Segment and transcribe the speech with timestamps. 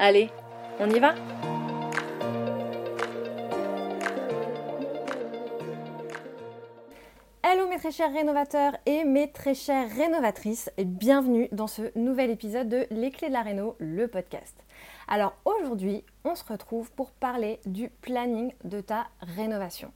[0.00, 0.30] Allez,
[0.78, 1.16] on y va
[7.42, 12.30] Hello mes très chers rénovateurs et mes très chères rénovatrices et bienvenue dans ce nouvel
[12.30, 14.56] épisode de Les clés de la réno, le podcast.
[15.08, 19.90] Alors aujourd'hui, on se retrouve pour parler du planning de ta rénovation.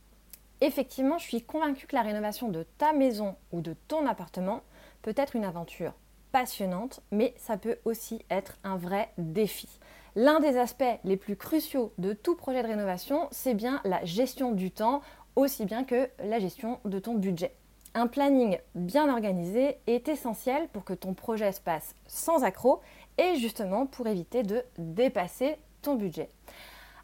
[0.61, 4.63] Effectivement, je suis convaincue que la rénovation de ta maison ou de ton appartement
[5.03, 5.95] peut être une aventure
[6.33, 9.69] passionnante, mais ça peut aussi être un vrai défi.
[10.17, 14.53] L'un des aspects les plus cruciaux de tout projet de rénovation, c'est bien la gestion
[14.53, 15.01] du temps,
[15.37, 17.55] aussi bien que la gestion de ton budget.
[17.95, 22.81] Un planning bien organisé est essentiel pour que ton projet se passe sans accroc
[23.19, 26.31] et justement pour éviter de dépasser ton budget.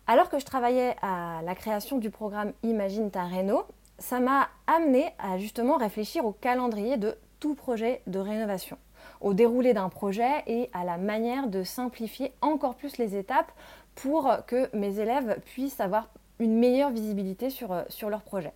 [0.06, 3.64] Alors que je travaillais à la création du programme Imagine ta réno,
[3.98, 8.78] ça m'a amené à justement réfléchir au calendrier de tout projet de rénovation
[9.20, 13.52] au déroulé d'un projet et à la manière de simplifier encore plus les étapes
[13.94, 16.08] pour que mes élèves puissent avoir
[16.38, 18.52] une meilleure visibilité sur, euh, leur projet.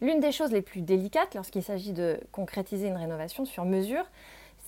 [0.00, 4.04] L'une des choses les plus délicates lorsqu'il s'agit de concrétiser une rénovation sur mesure,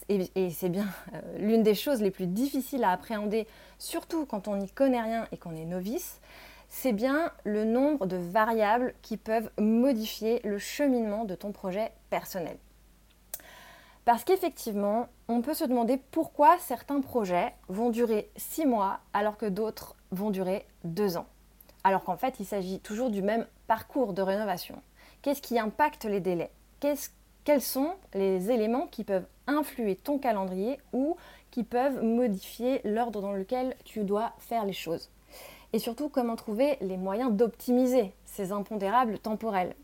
[0.08, 3.46] et, c'est bien euh, l'une des choses les plus difficiles à appréhender,
[3.78, 6.20] surtout quand on n'y connaît rien et qu'on est novice,
[6.68, 12.56] c'est bien le nombre de variables qui peuvent modifier le cheminement de ton projet personnel.
[14.10, 19.46] Parce qu'effectivement, on peut se demander pourquoi certains projets vont durer six mois alors que
[19.46, 21.26] d'autres vont durer deux ans.
[21.84, 24.82] Alors qu'en fait, il s'agit toujours du même parcours de rénovation.
[25.22, 26.50] Qu'est-ce qui impacte les délais?
[26.80, 31.16] Quels sont les éléments qui peuvent influer ton calendrier ou
[31.52, 35.08] qui peuvent modifier l'ordre dans lequel tu dois faire les choses?
[35.72, 39.76] Et surtout, comment trouver les moyens d'optimiser ces impondérables temporels?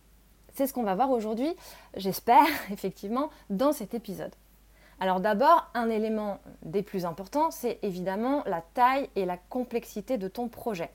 [0.57, 1.55] C'est ce qu'on va voir aujourd'hui,
[1.97, 4.35] j'espère, effectivement, dans cet épisode.
[4.99, 10.29] Alors d'abord, un élément des plus importants, c'est évidemment la taille et la complexité de
[10.29, 10.91] ton projet.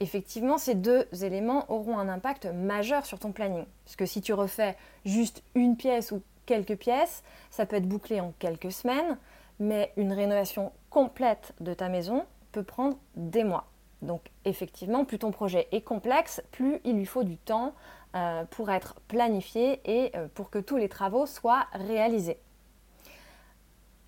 [0.00, 3.64] Effectivement, ces deux éléments auront un impact majeur sur ton planning.
[3.84, 4.76] Puisque si tu refais
[5.06, 9.16] juste une pièce ou quelques pièces, ça peut être bouclé en quelques semaines,
[9.58, 13.66] mais une rénovation complète de ta maison peut prendre des mois.
[14.02, 17.74] Donc effectivement, plus ton projet est complexe, plus il lui faut du temps
[18.14, 22.38] euh, pour être planifié et euh, pour que tous les travaux soient réalisés.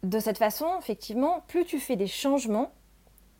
[0.03, 2.73] De cette façon, effectivement, plus tu fais des changements,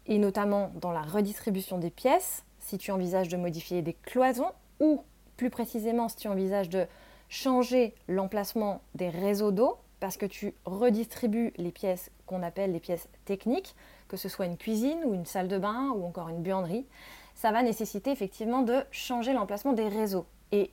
[0.07, 4.51] et notamment dans la redistribution des pièces, si tu envisages de modifier des cloisons,
[4.81, 5.03] ou
[5.37, 6.87] plus précisément si tu envisages de
[7.29, 13.09] changer l'emplacement des réseaux d'eau, parce que tu redistribues les pièces qu'on appelle les pièces
[13.25, 13.75] techniques,
[14.09, 16.87] que ce soit une cuisine ou une salle de bain ou encore une buanderie,
[17.35, 20.27] ça va nécessiter effectivement de changer l'emplacement des réseaux.
[20.51, 20.73] Et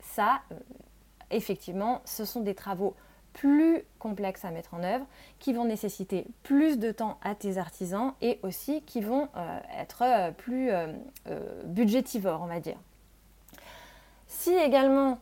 [0.00, 0.58] ça, euh,
[1.30, 2.94] effectivement, ce sont des travaux
[3.32, 5.06] plus complexes à mettre en œuvre,
[5.40, 10.02] qui vont nécessiter plus de temps à tes artisans et aussi qui vont euh, être
[10.02, 10.70] euh, plus
[11.64, 12.78] budgétivores, on va dire.
[14.28, 15.18] Si également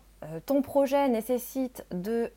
[0.47, 2.31] ton projet nécessite de,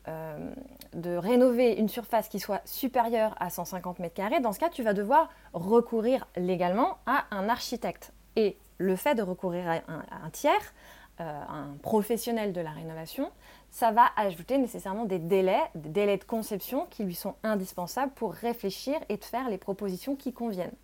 [0.94, 4.92] de, rénover une surface qui soit supérieure à 150 m2, dans ce cas, tu vas
[4.92, 8.12] devoir recourir légalement à un architecte.
[8.34, 9.80] Et le fait de recourir à
[10.24, 10.72] un tiers
[11.18, 13.30] euh, un professionnel de la rénovation,
[13.70, 18.34] ça va ajouter nécessairement des délais, des délais de conception qui lui sont indispensables pour
[18.34, 20.74] réfléchir et de faire les propositions qui conviennent.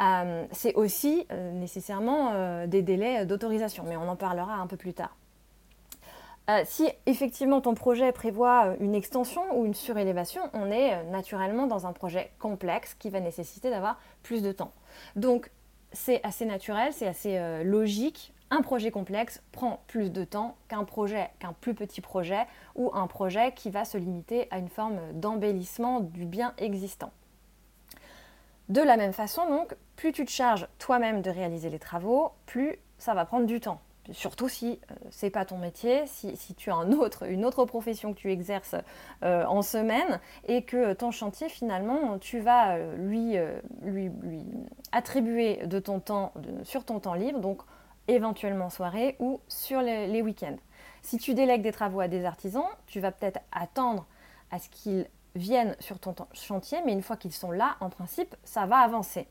[0.00, 4.94] Euh, c'est aussi euh, nécessairement des délais d'autorisation, mais on en parlera un peu plus
[4.94, 5.16] tard.
[6.64, 11.92] Si effectivement ton projet prévoit une extension ou une surélévation, on est naturellement dans un
[11.92, 14.72] projet complexe qui va nécessiter d'avoir plus de temps.
[15.16, 15.50] Donc
[15.92, 21.30] c'est assez naturel, c'est assez logique un projet complexe prend plus de temps qu'un projet,
[21.38, 26.00] qu'un plus petit projet ou un projet qui va se limiter à une forme d'embellissement
[26.00, 27.12] du bien existant.
[28.68, 32.76] De la même façon, donc, plus tu te charges toi-même de réaliser les travaux, plus
[32.98, 33.80] ça va prendre du temps.
[34.10, 36.74] Surtout si ce euh, c'est pas ton métier, si, tu as
[37.28, 38.74] une autre profession que tu exerces
[39.22, 43.36] euh, en semaine et que ton chantier finalement tu vas euh, lui,
[43.82, 44.10] lui,
[44.90, 46.32] attribuer de ton temps
[46.64, 47.62] sur ton temps libre, donc
[48.08, 50.56] éventuellement soirée ou sur les, week-ends.
[51.02, 54.06] Si tu délègues des travaux à des artisans, tu vas peut-être attendre
[54.50, 55.06] à ce qu'ils
[55.36, 59.28] viennent sur ton chantier, mais une fois qu'ils sont là, en principe, ça va avancer.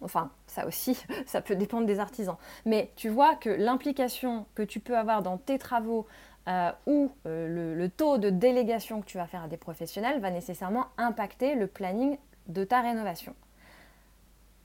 [0.00, 2.36] Enfin, ça aussi, ça peut dépendre des artisans.
[2.64, 6.06] Mais tu vois que l'implication que tu peux avoir dans tes travaux
[6.48, 10.30] euh, ou euh, le, taux de délégation que tu vas faire à des professionnels va
[10.30, 13.34] nécessairement impacter le planning de ta rénovation.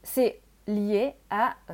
[0.03, 1.73] C'est lié à euh,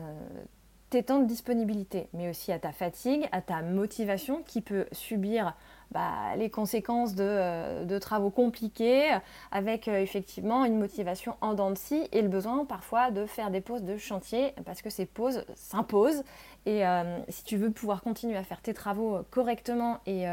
[0.89, 5.55] tes temps de disponibilité, mais aussi à ta fatigue, à ta motivation qui peut subir
[5.91, 9.09] bah, les conséquences de, euh, travaux compliqués,
[9.51, 13.51] avec euh, effectivement une motivation en dents de scie et le besoin parfois de faire
[13.51, 16.23] des pauses de chantier parce que ces pauses s'imposent.
[16.65, 20.25] Et euh, si tu veux pouvoir continuer à faire tes travaux correctement et,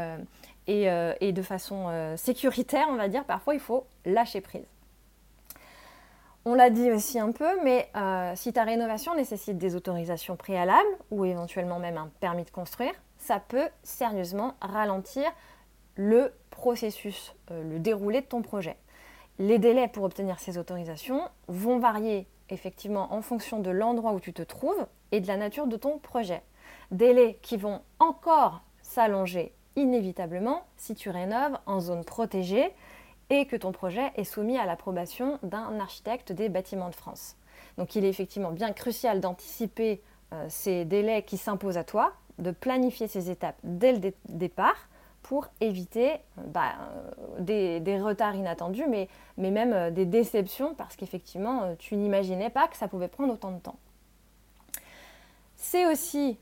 [0.67, 4.65] et de façon sécuritaire, on va dire, parfois il faut lâcher prise.
[6.43, 7.89] On l'a dit aussi un peu, mais
[8.35, 13.39] si ta rénovation nécessite des autorisations préalables ou éventuellement même un permis de construire, ça
[13.39, 15.31] peut sérieusement ralentir
[15.95, 18.77] le processus, euh, le déroulé de ton projet.
[19.39, 24.33] Les délais pour obtenir ces autorisations vont varier effectivement en fonction de l'endroit où tu
[24.33, 26.41] te trouves et de la nature de ton projet.
[26.91, 32.71] Délais qui vont encore s'allonger inévitablement si tu rénoves en zone protégée
[33.29, 37.35] et que ton projet est soumis à l'approbation d'un architecte des bâtiments de France.
[37.77, 40.01] Donc il est effectivement bien crucial d'anticiper
[40.33, 44.89] euh, ces délais qui s'imposent à toi, de planifier ces étapes dès le départ
[45.23, 46.73] pour éviter euh, bah,
[47.39, 52.87] euh, des, retards inattendus, mais, même des déceptions parce qu'effectivement tu n'imaginais pas que ça
[52.87, 53.77] pouvait prendre autant de temps.
[55.55, 56.37] C'est aussi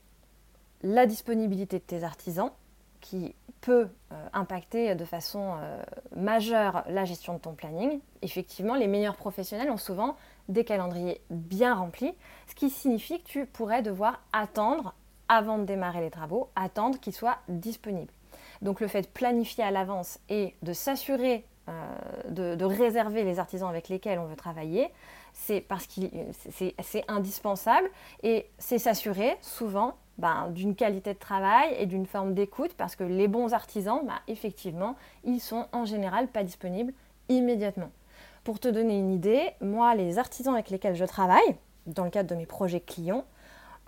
[0.81, 2.51] la disponibilité de tes artisans
[3.00, 5.81] qui peut euh, impacter de façon euh,
[6.16, 8.01] majeure la gestion de ton planning.
[8.22, 10.18] Effectivement, les meilleurs professionnels ont souvent
[10.50, 12.13] des calendriers bien remplis,
[12.48, 14.94] ce qui signifie que tu pourrais devoir attendre
[15.29, 18.11] avant de démarrer les travaux, attendre qu'ils soient disponibles.
[18.61, 23.69] Donc le fait de planifier à l'avance et de s'assurer euh, de, réserver les artisans
[23.69, 24.89] avec lesquels on veut travailler,
[25.31, 26.01] c'est parce que
[26.81, 27.89] c'est indispensable
[28.21, 33.05] et c'est s'assurer souvent ben, d'une qualité de travail et d'une forme d'écoute parce que
[33.05, 36.93] les bons artisans, ben, effectivement, ils sont en général pas disponibles
[37.29, 37.91] immédiatement.
[38.43, 41.55] Pour te donner une idée, moi, les artisans avec lesquels je travaille,
[41.87, 43.23] dans le cadre de mes projets clients,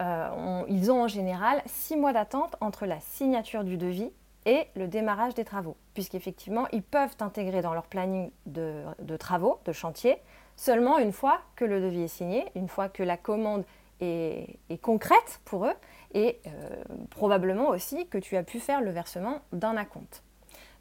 [0.01, 4.11] euh, ils ont en général six mois d'attente entre la signature du devis
[4.45, 8.83] et le démarrage des travaux, puisqu'effectivement, ils peuvent intégrer dans leur planning de,
[9.17, 10.17] travaux, de chantier,
[10.55, 13.63] seulement une fois que le devis est signé, une fois que la commande
[14.01, 15.73] est concrète pour eux
[16.13, 16.51] et euh,
[17.09, 20.21] probablement aussi que tu as pu faire le versement d'un acompte.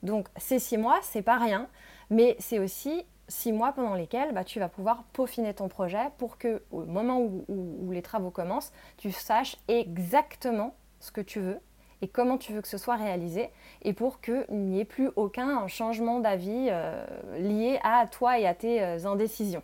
[0.02, 1.69] Donc ces six mois, c'est pas rien,
[2.11, 6.38] mais c'est aussi six mois pendant lesquels bah, tu vas pouvoir peaufiner ton projet pour
[6.38, 11.61] que au moment où, les travaux commencent, tu saches exactement ce que tu veux
[12.03, 13.50] et comment tu veux que ce soit réalisé
[13.82, 17.04] et pour qu'il n'y ait plus aucun changement d'avis euh,
[17.38, 19.62] lié à toi et à tes euh, indécisions.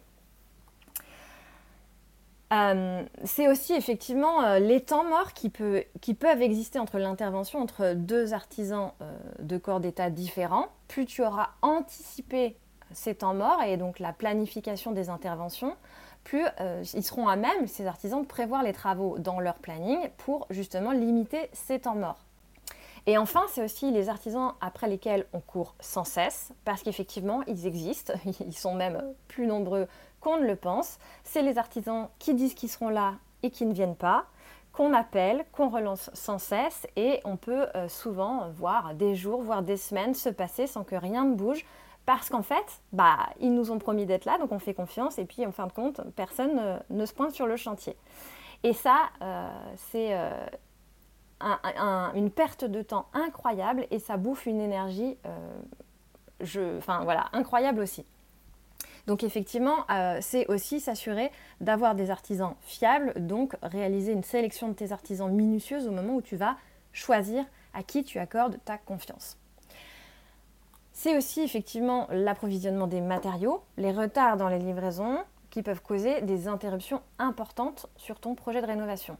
[2.53, 8.91] Euh, c'est aussi effectivement les temps morts qui, peuvent exister entre l'intervention entre deux artisans
[9.39, 10.67] de corps d'état différents.
[10.89, 12.57] Plus tu auras anticipé
[12.93, 15.77] ces temps morts et donc la planification des interventions,
[16.25, 16.45] plus
[16.95, 20.93] ils seront à même, ces artisans, de prévoir les travaux dans leur planning pour justement
[20.93, 22.25] limiter ces temps morts.
[23.07, 27.67] Et enfin, c'est aussi les artisans après lesquels on court sans cesse, parce qu'effectivement, ils
[27.67, 29.89] existent, ils sont même plus nombreux
[30.21, 30.99] qu'on ne le pense.
[31.25, 34.27] C'est les artisans qui disent qu'ils seront là et qui ne viennent pas,
[34.73, 39.63] qu'on appelle, qu'on relance sans cesse, et on peut euh, souvent voir des jours, voire
[39.63, 41.65] des semaines se passer sans que rien ne bouge,
[42.07, 45.25] parce qu'en fait, bah, ils nous ont promis d'être là, donc on fait confiance, et
[45.25, 47.97] puis en fin de compte, personne ne, se pointe sur le chantier.
[48.63, 50.47] Et ça, euh, c'est euh,
[52.15, 55.17] une perte de temps incroyable et ça bouffe une énergie,
[56.41, 58.05] je, enfin voilà, incroyable aussi.
[59.07, 64.75] Donc effectivement, euh, c'est aussi s'assurer d'avoir des artisans fiables, donc réaliser une sélection de
[64.75, 66.57] tes artisans minutieuse au moment où tu vas
[66.93, 69.37] choisir à qui tu accordes ta confiance.
[71.03, 75.17] C'est aussi effectivement l'approvisionnement des matériaux, les retards dans les livraisons
[75.49, 79.17] qui peuvent causer des interruptions importantes sur ton projet de rénovation.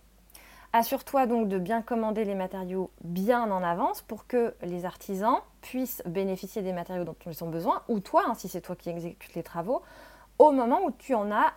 [0.75, 6.03] Assure-toi donc de bien commander les matériaux bien en avance pour que les artisans puissent
[6.05, 9.33] bénéficier des matériaux dont ils ont besoin, ou toi, hein, si c'est toi qui exécutes
[9.35, 9.81] les travaux,
[10.39, 11.55] au moment où tu en as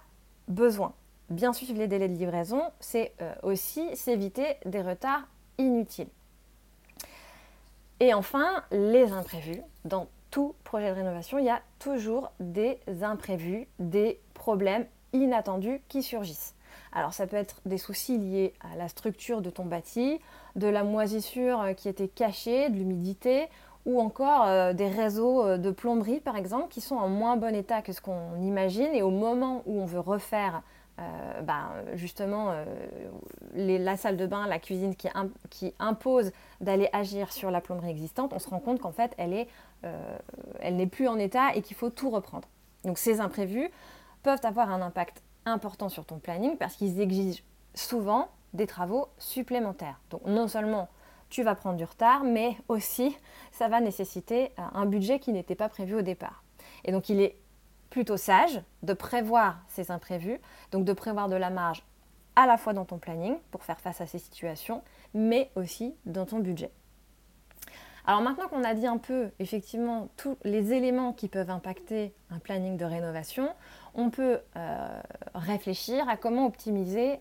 [0.47, 0.93] besoin.
[1.31, 5.27] Bien suivre les délais de livraison, c'est aussi s'éviter des retards
[5.57, 6.07] inutiles.
[7.99, 9.61] Et enfin, les imprévus.
[10.33, 16.55] Tout projet de rénovation, il y a toujours des imprévus, des problèmes inattendus qui surgissent.
[16.91, 20.19] Alors ça peut être des soucis liés à la structure de ton bâti,
[20.55, 23.45] de la moisissure euh, qui était cachée, de l'humidité,
[23.85, 27.53] ou encore euh, des réseaux euh, de plomberie par exemple qui sont en moins bon
[27.53, 30.63] état que ce qu'on imagine et au moment où on veut refaire
[31.41, 32.53] ben, justement
[33.55, 38.37] la salle de bain, la cuisine qui, impose d'aller agir sur la plomberie existante, on
[38.37, 39.33] se rend compte qu'en fait elle
[40.59, 42.47] elle n'est plus en état et qu'il faut tout reprendre.
[42.83, 43.69] Donc ces imprévus
[44.23, 47.43] peuvent avoir un impact important sur ton planning parce qu'ils exigent
[47.75, 49.99] souvent des travaux supplémentaires.
[50.09, 50.89] Donc non seulement
[51.29, 53.17] tu vas prendre du retard, mais aussi
[53.51, 56.43] ça va nécessiter euh, un budget qui n'était pas prévu au départ.
[56.85, 57.37] Et donc il est
[57.89, 60.39] plutôt sage de prévoir ces imprévus,
[60.71, 61.83] donc de prévoir de la marge
[62.35, 66.25] à la fois dans ton planning pour faire face à ces situations, mais aussi dans
[66.25, 66.71] ton budget.
[68.05, 72.39] Alors maintenant qu'on a dit un peu effectivement tous les éléments qui peuvent impacter un
[72.39, 73.49] planning de rénovation,
[73.93, 75.01] on peut euh,
[75.35, 77.19] réfléchir à comment optimiser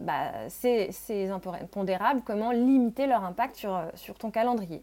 [0.00, 0.90] bah, ces,
[1.30, 4.82] impondérables, comment limiter leur impact sur, sur ton calendrier.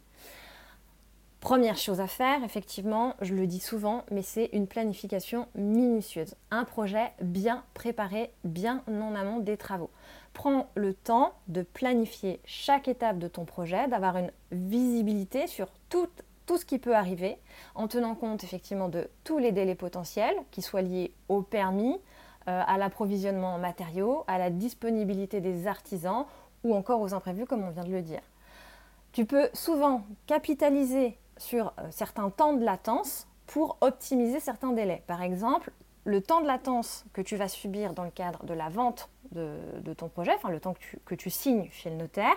[1.43, 6.35] Première chose à faire, effectivement, je le dis souvent, mais c'est une planification minutieuse.
[6.51, 9.89] Un projet bien préparé, bien en amont des travaux.
[10.31, 16.07] Prends le temps de planifier chaque étape de ton projet, d'avoir une visibilité sur tout,
[16.47, 17.37] ce qui peut arriver,
[17.75, 21.99] en tenant compte effectivement de tous les délais potentiels, qui soient liés au permis,
[22.47, 26.25] euh, à l'approvisionnement en matériaux, à la disponibilité des artisans
[26.63, 28.21] ou encore aux imprévus comme on vient de le dire.
[29.11, 35.03] Tu peux souvent capitaliser sur euh, certains temps de latence pour optimiser certains délais.
[35.07, 35.71] Par exemple,
[36.05, 39.93] le temps de latence que tu vas subir dans le cadre de la vente de,
[39.93, 42.35] ton projet, enfin le temps que tu, signes chez le notaire,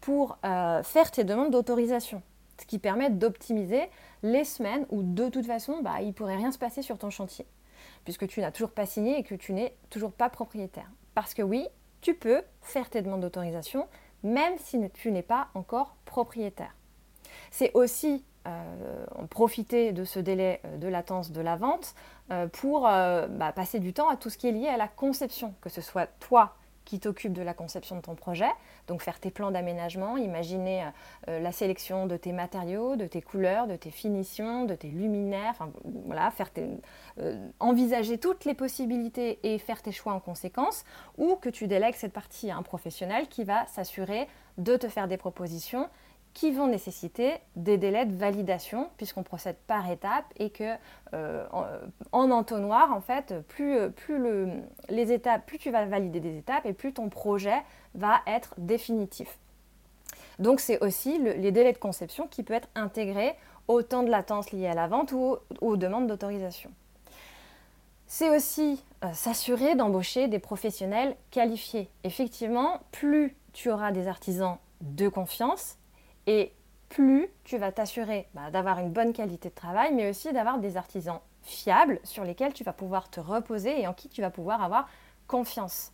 [0.00, 2.22] pour euh, faire tes demandes d'autorisation.
[2.60, 3.90] Ce qui permet d'optimiser
[4.22, 7.10] les semaines où de toute façon, bah, il ne pourrait rien se passer sur ton
[7.10, 7.46] chantier
[8.04, 10.88] puisque tu n'as toujours pas signé et que tu n'es toujours pas propriétaire.
[11.14, 11.66] Parce que oui,
[12.00, 13.86] tu peux faire tes demandes d'autorisation
[14.22, 16.74] même si tu n'es pas encore propriétaire.
[17.50, 18.24] C'est aussi
[19.30, 21.94] profiter de ce délai euh, de latence de la vente
[22.30, 25.54] euh, pour bah, passer du temps à tout ce qui est lié à la conception,
[25.60, 28.48] que ce soit toi qui t'occupe de la conception de ton projet,
[28.86, 30.86] donc faire tes plans d'aménagement, imaginer euh,
[31.28, 35.50] euh, la sélection de tes matériaux, de tes couleurs, de tes finitions, de tes luminaires,
[35.50, 35.70] enfin
[36.06, 36.48] voilà, faire
[37.18, 40.84] euh, envisager toutes les possibilités et faire tes choix en conséquence,
[41.18, 45.08] ou que tu délègues cette partie à un professionnel qui va s'assurer de te faire
[45.08, 45.90] des propositions
[46.36, 50.74] qui vont nécessiter des délais de validation puisqu'on procède par étapes et que
[51.14, 51.46] euh,
[52.12, 54.20] en, entonnoir en fait plus, plus
[54.90, 57.62] les étapes plus tu vas valider des étapes et plus ton projet
[57.94, 59.38] va être définitif.
[60.38, 63.34] Donc c'est aussi les délais de conception qui peuvent être intégrés
[63.66, 66.70] au temps de latence lié à la vente ou aux, demandes d'autorisation.
[68.06, 71.88] C'est aussi euh, s'assurer d'embaucher des professionnels qualifiés.
[72.04, 75.78] Effectivement, plus tu auras des artisans de confiance,
[76.26, 76.52] et
[76.88, 80.76] plus tu vas t'assurer bah, d'avoir une bonne qualité de travail, mais aussi d'avoir des
[80.76, 84.62] artisans fiables sur lesquels tu vas pouvoir te reposer et en qui tu vas pouvoir
[84.62, 84.88] avoir
[85.26, 85.92] confiance.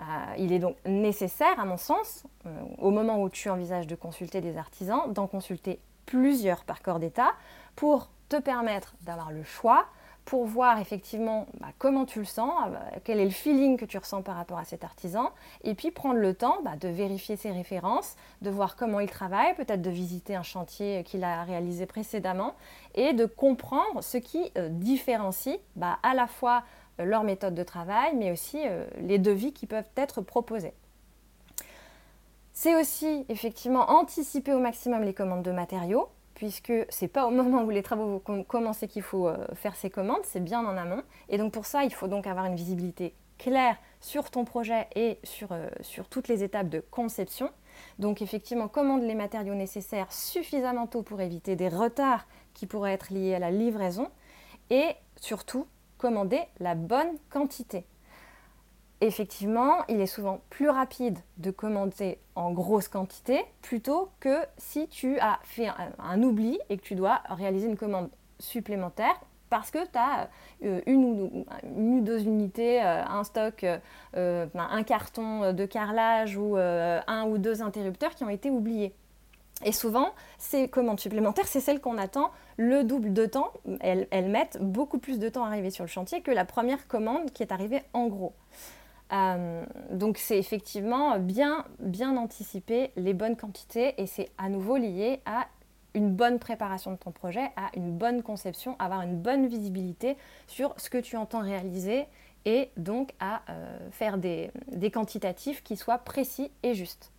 [0.00, 0.04] Euh,
[0.38, 4.40] il est donc nécessaire, à mon sens, euh, au moment où tu envisages de consulter
[4.40, 7.32] des artisans, d'en consulter plusieurs par corps d'État
[7.76, 9.86] pour te permettre d'avoir le choix
[10.26, 13.96] pour voir effectivement bah, comment tu le sens, euh, quel est le feeling que tu
[13.96, 15.30] ressens par rapport à cet artisan,
[15.62, 19.54] et puis prendre le temps bah, de vérifier ses références, de voir comment il travaille,
[19.54, 22.54] peut-être de visiter un chantier qu'il a réalisé précédemment,
[22.96, 26.64] et de comprendre ce qui euh, différencie bah, à la fois
[26.98, 28.58] euh, leur méthode de travail, mais aussi
[29.00, 30.74] les devis qui peuvent être proposés.
[32.52, 37.62] C'est aussi effectivement anticiper au maximum les commandes de matériaux, puisque c'est pas au moment
[37.64, 41.02] où les travaux vont commencer qu'il faut euh, faire ces commandes, c'est bien en amont.
[41.30, 45.18] Et donc pour ça, il faut donc avoir une visibilité claire sur ton projet et
[45.24, 47.50] sur, euh, sur toutes les étapes de conception.
[47.98, 53.14] Donc effectivement, commande les matériaux nécessaires suffisamment tôt pour éviter des retards qui pourraient être
[53.14, 54.08] liés à la livraison
[54.68, 55.66] et surtout
[55.96, 57.86] commander la bonne quantité
[59.00, 65.18] effectivement, il est souvent plus rapide de commander en grosse quantité plutôt que si tu
[65.18, 69.14] as fait un, oubli et que tu dois réaliser une commande supplémentaire
[69.50, 70.28] parce que tu as
[70.64, 71.44] euh, une,
[71.76, 73.64] ou, deux unités, euh, un stock,
[74.16, 78.94] euh, un carton de carrelage ou un ou deux interrupteurs qui ont été oubliés.
[79.64, 83.52] Et souvent, ces commandes supplémentaires, c'est celles qu'on attend le double de temps.
[83.80, 87.32] Elles, mettent beaucoup plus de temps à arriver sur le chantier que la première commande
[87.32, 88.34] qui est arrivée en gros.
[89.12, 95.20] Euh, donc c'est effectivement bien, bien anticiper les bonnes quantités et c'est à nouveau lié
[95.26, 95.46] à
[95.94, 100.74] une bonne préparation de ton projet, à une bonne conception, avoir une bonne visibilité sur
[100.76, 102.06] ce que tu entends réaliser
[102.44, 107.12] et donc à euh, faire des, des quantitatifs qui soient précis et justes.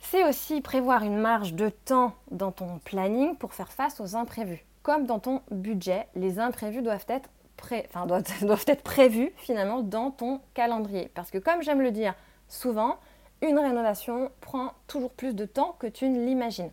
[0.00, 4.64] C'est aussi prévoir une marge de temps dans ton planning pour faire face aux imprévus.
[4.82, 7.28] Comme dans ton budget, les imprévus doivent être,
[8.42, 11.10] doivent être prévus finalement dans ton calendrier.
[11.14, 12.14] Parce que comme j'aime le dire
[12.48, 12.96] souvent,
[13.42, 16.70] une rénovation prend toujours plus de temps que tu ne l'imagines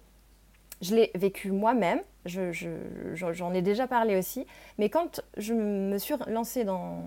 [0.81, 4.45] je l'ai vécu moi-même, j'en ai déjà parlé aussi,
[4.77, 7.03] mais quand je me suis lancée dans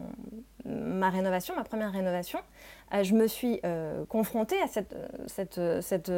[0.64, 2.38] ma rénovation, ma première rénovation,
[2.94, 6.12] euh, je me suis euh, confrontée à cette, cette,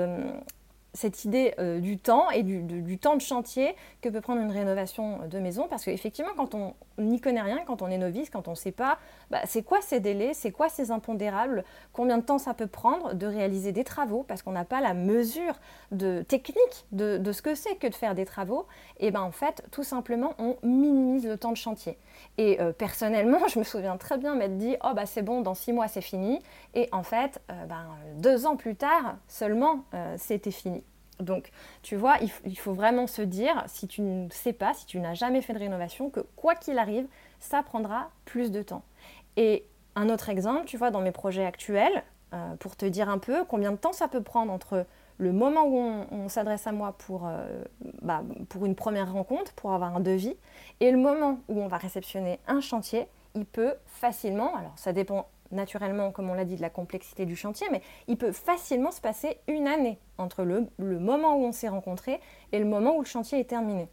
[0.93, 5.21] cette idée euh, du temps et du, temps de chantier que peut prendre une rénovation
[5.29, 5.67] de maison.
[5.69, 8.73] Parce qu'effectivement, quand on n'y connaît rien, quand on est novice, quand on ne sait
[8.73, 8.99] pas
[9.31, 13.15] bah, c'est quoi ces délais, c'est quoi ces impondérables, combien de temps ça peut prendre
[13.15, 15.55] de réaliser des travaux, parce qu'on n'a pas la mesure
[15.93, 18.67] de technique de, ce que c'est que de faire des travaux,
[18.99, 21.97] et bien en fait, tout simplement, on minimise le temps de chantier.
[22.39, 25.55] Et euh, personnellement, je me souviens très bien m'être dit, oh bah c'est bon, dans
[25.55, 26.41] six mois c'est fini.
[26.75, 29.85] Et en fait, euh, ben, deux ans plus tard seulement,
[30.17, 30.80] c'était fini.
[31.21, 31.51] Donc,
[31.83, 35.15] tu vois, il, faut vraiment se dire, si tu ne sais pas, si tu n'as
[35.15, 37.07] jamais fait de rénovation, que quoi qu'il arrive,
[37.39, 38.83] ça prendra plus de temps.
[39.37, 39.65] Et
[39.97, 43.45] un autre exemple, tu vois, dans mes projets actuels, euh, pour te dire un peu
[43.45, 44.87] combien de temps ça peut prendre entre
[45.19, 45.77] le moment où
[46.11, 47.65] on, s'adresse à moi euh,
[48.03, 50.35] bah, pour une première rencontre, pour avoir un devis,
[50.81, 55.29] et le moment où on va réceptionner un chantier, il peut facilement, alors ça dépend
[55.53, 59.01] naturellement, comme on l'a dit, de la complexité du chantier, mais il peut facilement se
[59.01, 62.21] passer une année entre le, moment où on s'est rencontré
[62.53, 63.89] et le moment où le chantier est terminé.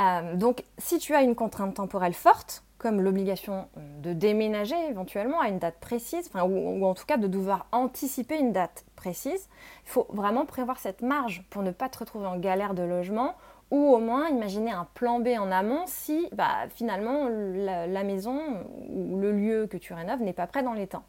[0.00, 3.68] Euh, donc, si tu as une contrainte temporelle forte, comme l'obligation
[4.02, 8.52] de déménager éventuellement à une date précise, ou, en tout cas de devoir anticiper une
[8.52, 9.48] date précise,
[9.86, 13.36] il faut vraiment prévoir cette marge pour ne pas te retrouver en galère de logement
[13.74, 18.40] ou au moins imaginer un plan B en amont si bah, finalement la, maison
[18.88, 21.02] ou le lieu que tu rénoves n'est pas prêt dans les temps.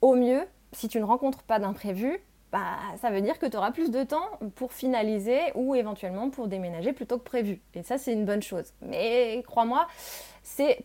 [0.00, 2.18] Au mieux, si tu ne rencontres pas d'imprévu,
[2.50, 6.48] bah, ça veut dire que tu auras plus de temps pour finaliser ou éventuellement pour
[6.48, 7.60] déménager plutôt que prévu.
[7.74, 8.72] Et ça, c'est une bonne chose.
[8.82, 9.86] Mais crois-moi,
[10.42, 10.84] c'est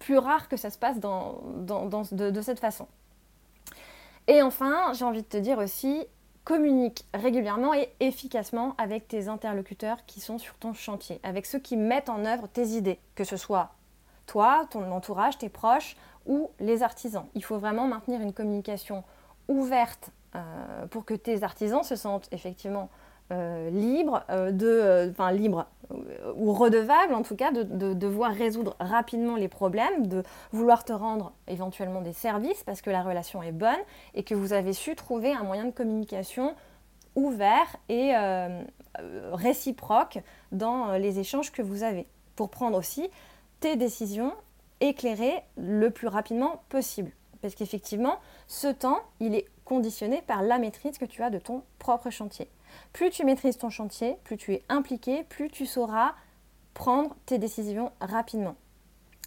[0.00, 2.88] plus, rare que ça se passe de cette façon.
[4.26, 6.04] Et enfin, j'ai envie de te dire aussi,
[6.44, 11.76] communique régulièrement et efficacement avec tes interlocuteurs qui sont sur ton chantier, avec ceux qui
[11.76, 13.70] mettent en œuvre tes idées, que ce soit
[14.26, 17.26] toi, ton entourage, tes proches ou les artisans.
[17.34, 19.04] Il faut vraiment maintenir une communication
[19.48, 22.88] ouverte euh, pour que tes artisans se sentent effectivement
[23.32, 25.66] euh, libre, euh, de, euh, enfin libre
[26.36, 30.92] ou redevable en tout cas, de, de, devoir résoudre rapidement les problèmes, de vouloir te
[30.92, 33.78] rendre éventuellement des services parce que la relation est bonne
[34.14, 36.54] et que vous avez su trouver un moyen de communication
[37.14, 38.12] ouvert et
[39.32, 40.18] réciproque
[40.52, 43.08] dans les échanges que vous avez pour prendre aussi
[43.60, 44.32] tes décisions
[44.80, 47.12] éclairées le plus rapidement possible.
[47.40, 51.62] Parce qu'effectivement, ce temps, il est conditionné par la maîtrise que tu as de ton
[51.78, 52.48] propre chantier.
[52.92, 56.14] Plus tu maîtrises ton chantier, plus tu es impliqué, plus tu sauras
[56.74, 58.56] prendre tes décisions rapidement.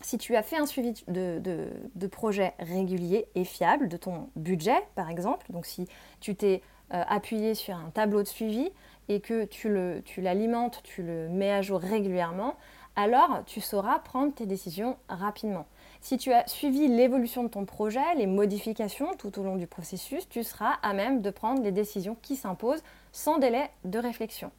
[0.01, 5.09] Si tu as fait un suivi de, projet régulier et fiable, de ton budget par
[5.09, 5.87] exemple, donc si
[6.19, 6.61] tu t'es
[6.93, 8.69] euh, appuyé sur un tableau de suivi
[9.09, 12.55] et que tu l'alimentes, tu le mets à jour régulièrement,
[12.95, 15.65] alors tu sauras prendre tes décisions rapidement.
[16.01, 20.27] Si tu as suivi l'évolution de ton projet, les modifications tout au long du processus,
[20.29, 22.83] tu seras à même de prendre les décisions qui s'imposent
[23.17, 24.51] sans délai de réflexion.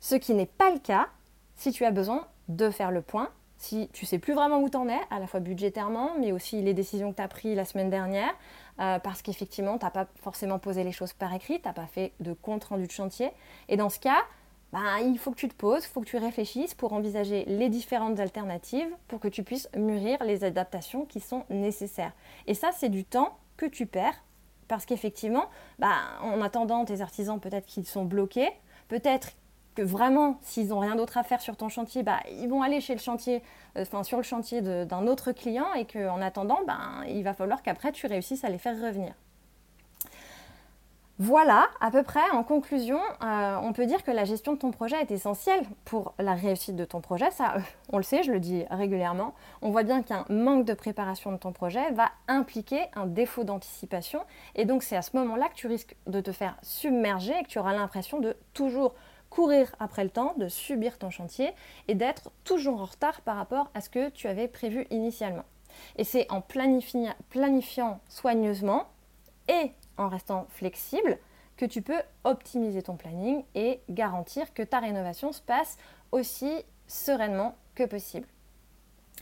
[0.00, 1.08] Ce qui n'est pas le cas
[1.54, 4.76] si tu as besoin de faire le point, si tu sais plus vraiment où tu
[4.78, 7.66] en es, à la fois budgétairement, mais aussi les décisions que tu as prises la
[7.66, 8.34] semaine dernière,
[8.80, 11.86] euh, parce qu'effectivement, tu n'as pas forcément posé les choses par écrit, tu n'as pas
[11.86, 13.30] fait de compte rendu de chantier.
[13.68, 14.22] Et dans ce cas,
[14.72, 17.68] ben, il faut que tu te poses, il faut que tu réfléchisses pour envisager les
[17.68, 22.12] différentes alternatives pour que tu puisses mûrir les adaptations qui sont nécessaires.
[22.46, 24.24] Et ça, c'est du temps que tu perds
[24.72, 28.48] parce qu'effectivement, ben, en attendant, tes artisans, peut-être qu'ils sont bloqués,
[28.88, 29.32] peut-être
[29.74, 32.80] que vraiment, s'ils n'ont rien d'autre à faire sur ton chantier, bah, ils vont aller
[32.80, 33.42] chez le chantier,
[33.76, 37.92] euh, sur le chantier d'un autre client et qu'en attendant, ben, il va falloir qu'après
[37.92, 39.12] tu réussisses à les faire revenir.
[41.18, 44.70] Voilà, à peu près, en conclusion, euh, on peut dire que la gestion de ton
[44.70, 47.30] projet est essentielle pour la réussite de ton projet.
[47.30, 47.56] Ça,
[47.92, 49.34] on le sait, je le dis régulièrement.
[49.60, 54.22] On voit bien qu'un manque de préparation de ton projet va impliquer un défaut d'anticipation.
[54.54, 57.48] Et donc, c'est à ce moment-là que tu risques de te faire submerger et que
[57.48, 58.94] tu auras l'impression de toujours
[59.28, 61.52] courir après le temps, de subir ton chantier
[61.88, 65.44] et d'être toujours en retard par rapport à ce que tu avais prévu initialement.
[65.96, 68.88] Et c'est en planifiant soigneusement
[69.48, 71.18] et en restant flexible
[71.56, 75.78] que tu peux optimiser ton planning et garantir que ta rénovation se passe
[76.10, 76.50] aussi
[76.86, 78.26] sereinement que possible.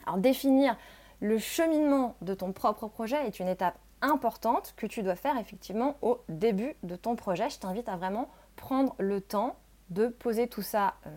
[0.06, 0.76] Alors définir
[1.20, 5.96] le cheminement de ton propre projet est une étape importante que tu dois faire effectivement
[6.00, 7.50] au début de ton projet.
[7.50, 9.56] Je t'invite à vraiment prendre le temps
[9.90, 11.10] de poser tout ça euh,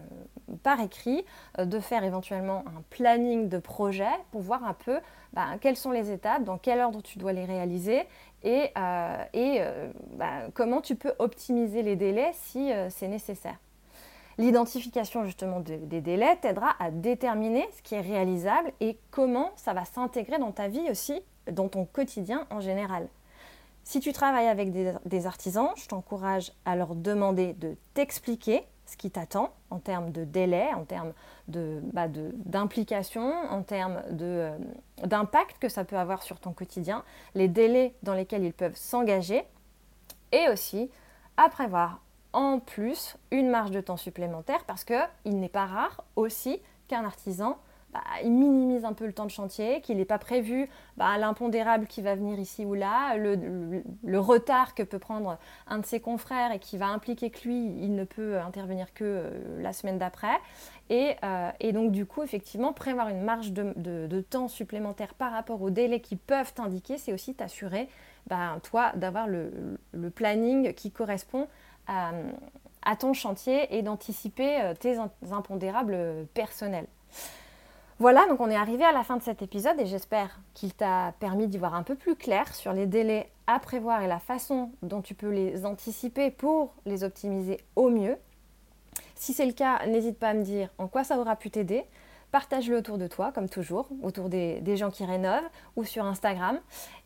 [0.63, 1.25] par écrit,
[1.59, 4.99] euh, de faire éventuellement un planning de projet pour voir un peu
[5.33, 8.03] bah, quelles sont les étapes, dans quel ordre tu dois les réaliser
[8.43, 13.55] et, euh, bah, comment tu peux optimiser les délais si c'est nécessaire.
[14.37, 19.85] L'identification justement des délais t'aidera à déterminer ce qui est réalisable et comment ça va
[19.85, 23.07] s'intégrer dans ta vie aussi, dans ton quotidien en général.
[23.83, 29.11] Si tu travailles avec des, artisans, je t'encourage à leur demander de t'expliquer ce qui
[29.11, 31.13] t'attend en termes de délai, en termes
[31.47, 34.57] bah, d'implication, en termes euh,
[35.03, 37.03] d'impact que ça peut avoir sur ton quotidien,
[37.35, 39.43] les délais dans lesquels ils peuvent s'engager,
[40.31, 40.89] et aussi
[41.37, 42.01] à prévoir
[42.33, 47.57] en plus une marge de temps supplémentaire parce qu'il n'est pas rare aussi qu'un artisan
[47.93, 51.85] bah, il minimise un peu le temps de chantier, qu'il n'est pas prévu bah, l'impondérable
[51.85, 56.51] qui va venir ici ou là, le, retard que peut prendre un de ses confrères
[56.51, 60.39] et qui va impliquer que lui, il ne peut intervenir que euh, la semaine d'après.
[60.91, 65.69] Euh, et, donc du coup, effectivement, prévoir une marge de, temps supplémentaire par rapport aux
[65.69, 67.89] délais qui peuvent t'indiquer, c'est aussi t'assurer,
[68.27, 69.79] bah, toi, d'avoir le,
[70.15, 71.47] planning qui correspond
[71.87, 72.11] à,
[72.81, 74.97] à ton chantier et d'anticiper euh, tes
[75.31, 76.87] impondérables personnels.
[77.99, 81.13] Voilà, donc on est arrivé à la fin de cet épisode et j'espère qu'il t'a
[81.19, 84.71] permis d'y voir un peu plus clair sur les délais à prévoir et la façon
[84.81, 88.17] dont tu peux les anticiper pour les optimiser au mieux.
[89.15, 91.83] Si c'est le cas, n'hésite pas à me dire en quoi ça aura pu t'aider.
[92.31, 96.59] Partage-le autour de toi, comme toujours, autour des, gens qui rénovent ou sur Instagram.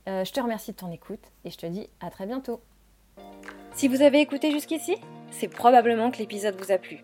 [0.08, 2.62] Euh, je te remercie de ton écoute et je te dis à très bientôt.
[3.74, 4.96] Si vous avez écouté jusqu'ici,
[5.32, 7.04] c'est probablement que l'épisode vous a plu.